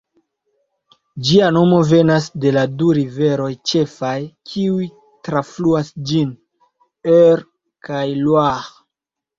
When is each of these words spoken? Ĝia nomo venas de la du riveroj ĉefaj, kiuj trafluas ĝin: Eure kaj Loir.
Ĝia 1.27 1.49
nomo 1.57 1.81
venas 1.89 2.29
de 2.45 2.53
la 2.57 2.63
du 2.79 2.89
riveroj 2.99 3.51
ĉefaj, 3.73 4.15
kiuj 4.55 4.91
trafluas 5.29 5.97
ĝin: 6.13 6.35
Eure 7.19 7.51
kaj 7.91 8.07
Loir. 8.29 8.71